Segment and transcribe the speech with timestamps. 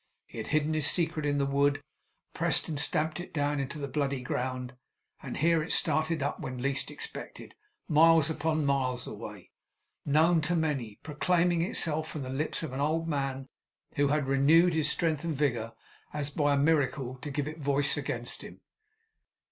[0.25, 1.79] He had hidden his secret in the wood;
[2.33, 4.73] pressed and stamped it down into the bloody ground;
[5.21, 7.53] and here it started up when least expected,
[7.87, 9.51] miles upon miles away;
[10.03, 13.47] known to many; proclaiming itself from the lips of an old man
[13.95, 15.73] who had renewed his strength and vigour
[16.13, 18.59] as by a miracle, to give it voice against him!